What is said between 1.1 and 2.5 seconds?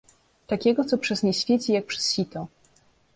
nie świeci, jak przez sito."